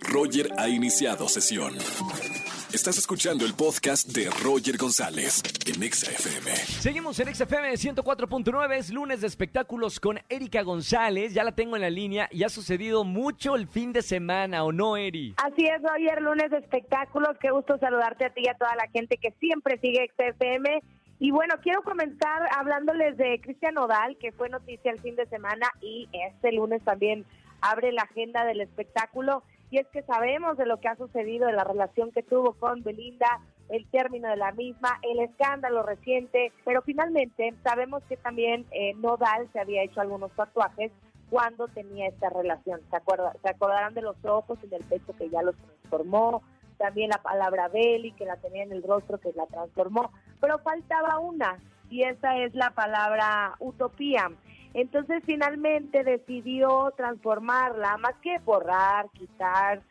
Roger 0.00 0.48
ha 0.58 0.68
iniciado 0.68 1.28
sesión. 1.28 1.74
Estás 2.72 2.98
escuchando 2.98 3.44
el 3.44 3.54
podcast 3.54 4.08
de 4.08 4.30
Roger 4.42 4.76
González 4.76 5.42
en 5.66 5.82
XFM. 5.90 6.54
Seguimos 6.54 7.18
en 7.20 7.34
XFM 7.34 7.72
104.9, 7.72 8.76
es 8.76 8.90
lunes 8.90 9.20
de 9.20 9.26
espectáculos 9.26 10.00
con 10.00 10.18
Erika 10.28 10.62
González. 10.62 11.34
Ya 11.34 11.44
la 11.44 11.52
tengo 11.52 11.76
en 11.76 11.82
la 11.82 11.90
línea 11.90 12.28
y 12.30 12.44
ha 12.44 12.48
sucedido 12.48 13.04
mucho 13.04 13.56
el 13.56 13.66
fin 13.66 13.92
de 13.92 14.02
semana, 14.02 14.64
¿o 14.64 14.72
no, 14.72 14.96
Eri? 14.96 15.34
Así 15.36 15.64
es, 15.64 15.82
Roger, 15.82 16.22
lunes 16.22 16.50
de 16.50 16.58
espectáculos. 16.58 17.36
Qué 17.40 17.50
gusto 17.50 17.78
saludarte 17.78 18.26
a 18.26 18.30
ti 18.30 18.42
y 18.44 18.48
a 18.48 18.54
toda 18.54 18.74
la 18.76 18.88
gente 18.88 19.16
que 19.16 19.32
siempre 19.40 19.78
sigue 19.80 20.10
XFM. 20.16 20.82
Y 21.20 21.30
bueno, 21.30 21.56
quiero 21.62 21.82
comenzar 21.82 22.48
hablándoles 22.56 23.16
de 23.16 23.40
Cristian 23.40 23.74
Nodal, 23.74 24.16
que 24.18 24.32
fue 24.32 24.48
noticia 24.48 24.92
el 24.92 25.00
fin 25.00 25.16
de 25.16 25.26
semana 25.26 25.66
y 25.80 26.08
este 26.12 26.52
lunes 26.52 26.82
también 26.84 27.26
abre 27.60 27.92
la 27.92 28.02
agenda 28.02 28.44
del 28.44 28.60
espectáculo 28.60 29.42
y 29.70 29.78
es 29.78 29.86
que 29.88 30.02
sabemos 30.02 30.56
de 30.56 30.66
lo 30.66 30.80
que 30.80 30.88
ha 30.88 30.96
sucedido, 30.96 31.46
de 31.46 31.52
la 31.52 31.64
relación 31.64 32.10
que 32.10 32.22
tuvo 32.22 32.54
con 32.54 32.82
Belinda, 32.82 33.40
el 33.68 33.86
término 33.90 34.28
de 34.28 34.36
la 34.36 34.52
misma, 34.52 34.98
el 35.02 35.20
escándalo 35.20 35.82
reciente, 35.82 36.52
pero 36.64 36.80
finalmente 36.82 37.54
sabemos 37.62 38.02
que 38.08 38.16
también 38.16 38.66
eh, 38.70 38.94
Nodal 38.94 39.48
se 39.52 39.60
había 39.60 39.82
hecho 39.82 40.00
algunos 40.00 40.30
tatuajes 40.32 40.90
cuando 41.28 41.68
tenía 41.68 42.08
esta 42.08 42.30
relación. 42.30 42.80
¿Se, 42.90 42.96
acuerda, 42.96 43.34
se 43.42 43.50
acordarán 43.50 43.92
de 43.92 44.02
los 44.02 44.16
ojos 44.24 44.58
y 44.62 44.68
del 44.68 44.84
pecho 44.84 45.12
que 45.18 45.28
ya 45.28 45.42
los 45.42 45.54
transformó, 45.56 46.42
también 46.78 47.10
la 47.10 47.20
palabra 47.22 47.68
Beli 47.68 48.12
que 48.12 48.24
la 48.24 48.36
tenía 48.36 48.62
en 48.62 48.72
el 48.72 48.82
rostro 48.82 49.18
que 49.18 49.32
la 49.34 49.46
transformó, 49.46 50.12
pero 50.40 50.58
faltaba 50.60 51.18
una 51.18 51.58
y 51.90 52.04
esa 52.04 52.38
es 52.38 52.54
la 52.54 52.70
palabra 52.70 53.56
utopía. 53.58 54.30
Entonces 54.80 55.24
finalmente 55.26 56.04
decidió 56.04 56.92
transformarla, 56.96 57.96
más 57.96 58.14
que 58.22 58.38
borrar, 58.44 59.10
quitar 59.10 59.82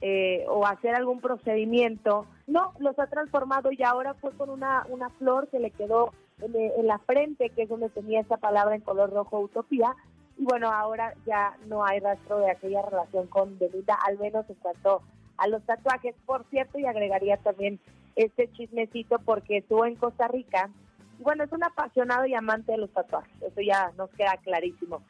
eh, 0.00 0.44
o 0.48 0.64
hacer 0.64 0.94
algún 0.94 1.20
procedimiento, 1.20 2.26
no, 2.46 2.72
los 2.78 2.96
ha 3.00 3.08
transformado 3.08 3.72
y 3.72 3.82
ahora 3.82 4.14
fue 4.14 4.30
con 4.36 4.50
una, 4.50 4.86
una 4.88 5.10
flor 5.10 5.48
que 5.48 5.58
le 5.58 5.72
quedó 5.72 6.12
en, 6.40 6.86
la 6.86 6.98
frente, 6.98 7.50
que 7.50 7.62
es 7.62 7.68
donde 7.68 7.88
tenía 7.88 8.20
esa 8.20 8.36
palabra 8.36 8.76
en 8.76 8.82
color 8.82 9.10
rojo, 9.10 9.40
utopía, 9.40 9.96
y 10.38 10.44
bueno, 10.44 10.70
ahora 10.70 11.14
ya 11.26 11.56
no 11.66 11.84
hay 11.84 11.98
rastro 11.98 12.38
de 12.38 12.52
aquella 12.52 12.82
relación 12.82 13.26
con 13.26 13.58
Belinda, 13.58 13.98
al 14.06 14.16
menos 14.18 14.48
en 14.48 14.56
cuanto 14.56 15.02
a 15.38 15.48
los 15.48 15.64
tatuajes. 15.64 16.14
Por 16.24 16.44
cierto, 16.50 16.78
y 16.78 16.86
agregaría 16.86 17.38
también 17.38 17.80
este 18.14 18.48
chismecito 18.52 19.18
porque 19.24 19.56
estuvo 19.56 19.86
en 19.86 19.96
Costa 19.96 20.28
Rica 20.28 20.70
bueno, 21.18 21.44
es 21.44 21.52
un 21.52 21.64
apasionado 21.64 22.26
y 22.26 22.34
amante 22.34 22.72
de 22.72 22.78
los 22.78 22.90
tatuajes, 22.90 23.34
eso 23.42 23.60
ya 23.60 23.92
nos 23.96 24.10
queda 24.10 24.36
clarísimo. 24.42 25.02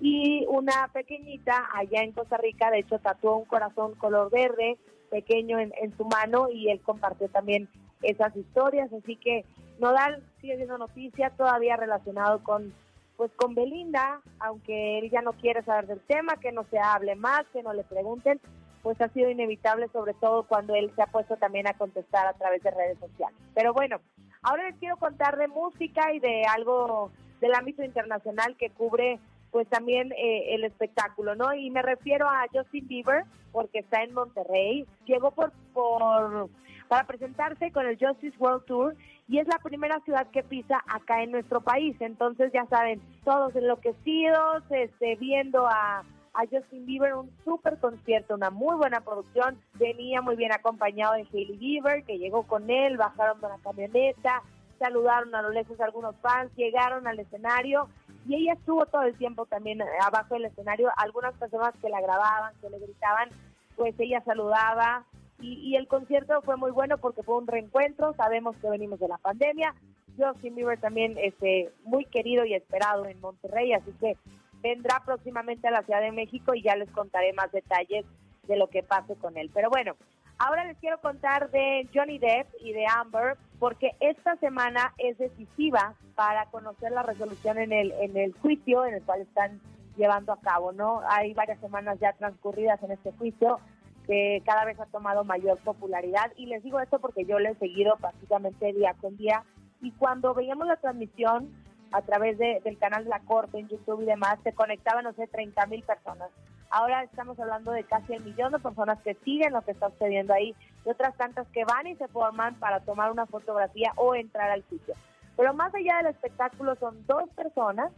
Y 0.00 0.44
una 0.48 0.88
pequeñita 0.92 1.68
allá 1.72 2.02
en 2.02 2.12
Costa 2.12 2.36
Rica, 2.36 2.70
de 2.70 2.80
hecho, 2.80 2.98
tatuó 2.98 3.36
un 3.36 3.44
corazón 3.44 3.94
color 3.94 4.30
verde 4.30 4.76
pequeño 5.10 5.58
en, 5.58 5.96
su 5.96 6.04
mano 6.04 6.48
y 6.50 6.70
él 6.70 6.80
compartió 6.80 7.28
también 7.28 7.68
esas 8.02 8.36
historias, 8.36 8.92
así 8.92 9.16
que 9.16 9.44
Nodal 9.78 10.22
sigue 10.40 10.56
siendo 10.56 10.76
noticia 10.76 11.30
todavía 11.30 11.76
relacionado 11.76 12.42
con 12.42 12.74
pues 13.16 13.30
con 13.36 13.54
Belinda, 13.54 14.20
aunque 14.40 14.98
él 14.98 15.08
ya 15.08 15.22
no 15.22 15.34
quiere 15.34 15.62
saber 15.62 15.86
del 15.86 16.00
tema, 16.00 16.36
que 16.36 16.50
no 16.50 16.64
se 16.64 16.80
hable 16.80 17.14
más, 17.14 17.44
que 17.52 17.62
no 17.62 17.72
le 17.72 17.84
pregunten, 17.84 18.40
pues 18.84 19.00
ha 19.00 19.08
sido 19.08 19.28
inevitable, 19.28 19.88
sobre 19.88 20.14
todo 20.14 20.44
cuando 20.44 20.76
él 20.76 20.92
se 20.94 21.02
ha 21.02 21.06
puesto 21.06 21.36
también 21.36 21.66
a 21.66 21.74
contestar 21.74 22.28
a 22.28 22.34
través 22.34 22.62
de 22.62 22.70
redes 22.70 22.98
sociales. 23.00 23.36
Pero 23.54 23.72
bueno, 23.72 23.98
Ahora 24.44 24.64
les 24.68 24.76
quiero 24.76 24.98
contar 24.98 25.38
de 25.38 25.48
música 25.48 26.12
y 26.12 26.20
de 26.20 26.44
algo 26.44 27.10
del 27.40 27.54
ámbito 27.54 27.82
internacional 27.82 28.56
que 28.58 28.68
cubre 28.70 29.18
pues 29.50 29.66
también 29.68 30.12
eh, 30.12 30.54
el 30.54 30.64
espectáculo, 30.64 31.34
¿no? 31.34 31.54
Y 31.54 31.70
me 31.70 31.80
refiero 31.80 32.28
a 32.28 32.44
Justin 32.52 32.86
Bieber, 32.86 33.24
porque 33.52 33.78
está 33.78 34.02
en 34.02 34.12
Monterrey, 34.12 34.84
llegó 35.06 35.30
por, 35.30 35.52
por 35.72 36.50
para 36.88 37.06
presentarse 37.06 37.72
con 37.72 37.86
el 37.86 37.96
Justice 37.98 38.36
World 38.38 38.66
Tour 38.66 38.96
y 39.28 39.38
es 39.38 39.46
la 39.48 39.58
primera 39.60 39.98
ciudad 40.00 40.26
que 40.30 40.42
pisa 40.42 40.82
acá 40.86 41.22
en 41.22 41.30
nuestro 41.30 41.62
país. 41.62 41.96
Entonces, 42.00 42.52
ya 42.52 42.66
saben, 42.66 43.00
todos 43.24 43.56
enloquecidos, 43.56 44.64
este, 44.70 45.16
viendo 45.16 45.66
a, 45.66 46.02
a 46.34 46.42
Justin 46.50 46.84
Bieber, 46.84 47.14
un 47.14 47.30
súper 47.44 47.78
concierto, 47.78 48.34
una 48.34 48.50
muy 48.50 48.76
buena 48.76 49.00
producción. 49.00 49.58
Venía 49.74 50.20
muy 50.20 50.36
bien 50.36 50.52
acompañado 50.52 51.14
de 51.14 51.26
Hailey 51.32 51.56
Bieber, 51.56 52.04
que 52.04 52.18
llegó 52.18 52.42
con 52.42 52.68
él, 52.70 52.96
bajaron 52.96 53.40
de 53.40 53.48
la 53.48 53.58
camioneta, 53.58 54.42
saludaron 54.78 55.34
a 55.34 55.42
lo 55.42 55.50
lejos 55.50 55.80
a 55.80 55.84
algunos 55.84 56.16
fans, 56.16 56.50
llegaron 56.56 57.06
al 57.06 57.20
escenario 57.20 57.88
y 58.26 58.36
ella 58.36 58.54
estuvo 58.54 58.86
todo 58.86 59.02
el 59.02 59.16
tiempo 59.16 59.46
también 59.46 59.80
eh, 59.80 59.84
abajo 60.02 60.34
del 60.34 60.46
escenario. 60.46 60.90
Algunas 60.96 61.34
personas 61.34 61.74
que 61.80 61.88
la 61.88 62.00
grababan, 62.00 62.54
que 62.60 62.70
le 62.70 62.78
gritaban, 62.78 63.28
pues 63.76 63.94
ella 63.98 64.22
saludaba. 64.24 65.04
Y, 65.40 65.54
y 65.54 65.76
el 65.76 65.88
concierto 65.88 66.40
fue 66.42 66.56
muy 66.56 66.70
bueno 66.70 66.98
porque 66.98 67.22
fue 67.22 67.36
un 67.36 67.46
reencuentro. 67.46 68.14
Sabemos 68.14 68.56
que 68.56 68.70
venimos 68.70 68.98
de 68.98 69.08
la 69.08 69.18
pandemia. 69.18 69.74
Justin 70.16 70.54
Bieber 70.54 70.78
también 70.80 71.16
este, 71.18 71.72
muy 71.84 72.04
querido 72.04 72.44
y 72.44 72.54
esperado 72.54 73.06
en 73.06 73.20
Monterrey, 73.20 73.72
así 73.72 73.92
que 74.00 74.16
vendrá 74.64 75.02
próximamente 75.04 75.68
a 75.68 75.70
la 75.70 75.82
Ciudad 75.82 76.00
de 76.00 76.10
México 76.10 76.54
y 76.54 76.62
ya 76.62 76.74
les 76.74 76.90
contaré 76.90 77.34
más 77.34 77.52
detalles 77.52 78.06
de 78.48 78.56
lo 78.56 78.68
que 78.68 78.82
pase 78.82 79.14
con 79.16 79.36
él. 79.36 79.50
Pero 79.52 79.68
bueno, 79.68 79.94
ahora 80.38 80.64
les 80.64 80.78
quiero 80.78 80.98
contar 81.00 81.50
de 81.50 81.86
Johnny 81.94 82.18
Depp 82.18 82.48
y 82.60 82.72
de 82.72 82.86
Amber 82.86 83.36
porque 83.58 83.92
esta 84.00 84.36
semana 84.36 84.94
es 84.96 85.18
decisiva 85.18 85.94
para 86.14 86.46
conocer 86.46 86.92
la 86.92 87.02
resolución 87.02 87.58
en 87.58 87.72
el 87.72 87.92
en 87.92 88.16
el 88.16 88.32
juicio 88.32 88.86
en 88.86 88.94
el 88.94 89.02
cual 89.02 89.20
están 89.20 89.60
llevando 89.98 90.32
a 90.32 90.40
cabo, 90.40 90.72
¿no? 90.72 91.02
Hay 91.08 91.34
varias 91.34 91.60
semanas 91.60 91.98
ya 92.00 92.14
transcurridas 92.14 92.82
en 92.82 92.92
este 92.92 93.12
juicio 93.12 93.60
que 94.06 94.42
cada 94.46 94.64
vez 94.64 94.80
ha 94.80 94.86
tomado 94.86 95.24
mayor 95.24 95.58
popularidad 95.58 96.32
y 96.36 96.46
les 96.46 96.62
digo 96.62 96.80
esto 96.80 96.98
porque 97.00 97.26
yo 97.26 97.38
le 97.38 97.50
he 97.50 97.54
seguido 97.56 97.96
prácticamente 97.96 98.72
día 98.72 98.94
con 98.98 99.16
día 99.18 99.44
y 99.82 99.92
cuando 99.92 100.32
veíamos 100.32 100.66
la 100.66 100.76
transmisión 100.76 101.50
a 101.94 102.02
través 102.02 102.36
del 102.38 102.76
canal 102.78 103.04
de 103.04 103.10
la 103.10 103.20
Corte 103.20 103.56
en 103.56 103.68
YouTube 103.68 104.02
y 104.02 104.06
demás, 104.06 104.40
se 104.42 104.52
conectaban, 104.52 105.04
no 105.04 105.12
sé, 105.12 105.28
30 105.28 105.64
mil 105.66 105.84
personas. 105.84 106.28
Ahora 106.68 107.04
estamos 107.04 107.38
hablando 107.38 107.70
de 107.70 107.84
casi 107.84 108.14
el 108.14 108.24
millón 108.24 108.50
de 108.50 108.58
personas 108.58 109.00
que 109.02 109.14
siguen 109.24 109.52
lo 109.52 109.62
que 109.62 109.70
está 109.70 109.90
sucediendo 109.90 110.34
ahí 110.34 110.56
y 110.84 110.88
otras 110.88 111.16
tantas 111.16 111.46
que 111.52 111.64
van 111.64 111.86
y 111.86 111.94
se 111.94 112.08
forman 112.08 112.56
para 112.56 112.80
tomar 112.80 113.12
una 113.12 113.26
fotografía 113.26 113.92
o 113.94 114.16
entrar 114.16 114.50
al 114.50 114.64
sitio. 114.68 114.94
Pero 115.36 115.54
más 115.54 115.72
allá 115.72 115.98
del 115.98 116.08
espectáculo 116.08 116.74
son 116.80 117.06
dos 117.06 117.30
personas 117.36 117.92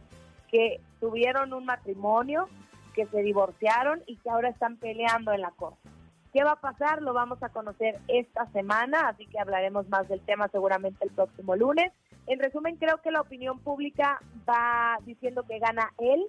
que 0.51 0.79
tuvieron 0.99 1.51
un 1.53 1.65
matrimonio, 1.65 2.47
que 2.93 3.07
se 3.07 3.23
divorciaron 3.23 4.03
y 4.05 4.17
que 4.17 4.29
ahora 4.29 4.49
están 4.49 4.77
peleando 4.77 5.31
en 5.31 5.41
la 5.41 5.49
corte. 5.49 5.89
¿Qué 6.33 6.43
va 6.43 6.51
a 6.51 6.61
pasar? 6.61 7.01
Lo 7.01 7.13
vamos 7.13 7.41
a 7.41 7.49
conocer 7.49 7.99
esta 8.07 8.45
semana, 8.51 9.09
así 9.09 9.25
que 9.27 9.39
hablaremos 9.39 9.87
más 9.89 10.07
del 10.07 10.21
tema 10.21 10.47
seguramente 10.49 11.05
el 11.05 11.11
próximo 11.11 11.55
lunes. 11.55 11.91
En 12.27 12.39
resumen, 12.39 12.75
creo 12.75 12.97
que 12.97 13.11
la 13.11 13.21
opinión 13.21 13.59
pública 13.59 14.19
va 14.47 14.97
diciendo 15.05 15.43
que 15.43 15.59
gana 15.59 15.93
él, 15.97 16.25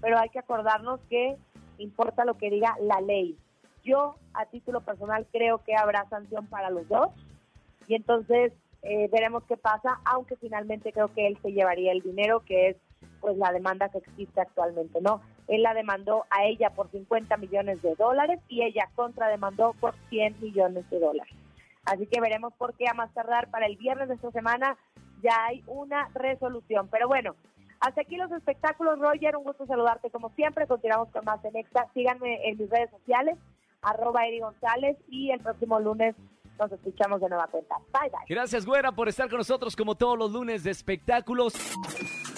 pero 0.00 0.18
hay 0.18 0.30
que 0.30 0.38
acordarnos 0.38 1.00
que 1.10 1.36
importa 1.78 2.24
lo 2.24 2.38
que 2.38 2.50
diga 2.50 2.74
la 2.80 3.00
ley. 3.00 3.36
Yo, 3.84 4.16
a 4.32 4.46
título 4.46 4.80
personal, 4.80 5.26
creo 5.30 5.58
que 5.58 5.76
habrá 5.76 6.08
sanción 6.08 6.46
para 6.46 6.70
los 6.70 6.88
dos 6.88 7.10
y 7.86 7.94
entonces 7.94 8.52
eh, 8.82 9.08
veremos 9.12 9.44
qué 9.44 9.56
pasa, 9.56 10.00
aunque 10.04 10.36
finalmente 10.36 10.92
creo 10.92 11.08
que 11.08 11.26
él 11.26 11.38
se 11.42 11.52
llevaría 11.52 11.92
el 11.92 12.00
dinero, 12.00 12.40
que 12.40 12.70
es 12.70 12.76
pues 13.20 13.36
la 13.36 13.52
demanda 13.52 13.88
que 13.90 13.98
existe 13.98 14.40
actualmente, 14.40 15.00
¿no? 15.00 15.20
Él 15.48 15.62
la 15.62 15.74
demandó 15.74 16.24
a 16.30 16.44
ella 16.44 16.70
por 16.70 16.90
50 16.90 17.36
millones 17.36 17.82
de 17.82 17.94
dólares 17.96 18.40
y 18.48 18.62
ella 18.62 18.88
contrademandó 18.94 19.74
por 19.74 19.94
100 20.08 20.40
millones 20.40 20.88
de 20.90 20.98
dólares. 20.98 21.34
Así 21.84 22.06
que 22.06 22.20
veremos 22.20 22.52
por 22.54 22.74
qué 22.74 22.88
a 22.88 22.94
más 22.94 23.12
tardar 23.12 23.50
para 23.50 23.66
el 23.66 23.76
viernes 23.76 24.08
de 24.08 24.14
esta 24.14 24.30
semana 24.30 24.76
ya 25.22 25.46
hay 25.46 25.62
una 25.66 26.08
resolución. 26.14 26.88
Pero 26.88 27.08
bueno, 27.08 27.34
hasta 27.80 28.02
aquí 28.02 28.16
los 28.16 28.30
espectáculos, 28.32 28.98
Roger. 28.98 29.36
Un 29.36 29.44
gusto 29.44 29.66
saludarte 29.66 30.10
como 30.10 30.30
siempre. 30.30 30.66
Continuamos 30.66 31.08
con 31.10 31.24
más 31.24 31.44
en 31.44 31.56
Extra. 31.56 31.86
Síganme 31.94 32.48
en 32.48 32.58
mis 32.58 32.70
redes 32.70 32.90
sociales, 32.90 33.36
arroba 33.82 34.26
Eri 34.26 34.40
González. 34.40 34.96
Y 35.08 35.30
el 35.30 35.40
próximo 35.40 35.80
lunes 35.80 36.14
nos 36.58 36.70
escuchamos 36.70 37.20
de 37.20 37.28
nueva 37.28 37.46
cuenta. 37.48 37.76
Bye, 37.92 38.10
bye. 38.10 38.20
Gracias, 38.28 38.64
Güera, 38.64 38.92
por 38.92 39.08
estar 39.08 39.28
con 39.28 39.38
nosotros 39.38 39.74
como 39.74 39.94
todos 39.94 40.18
los 40.18 40.32
lunes 40.32 40.62
de 40.62 40.70
espectáculos. 40.70 41.54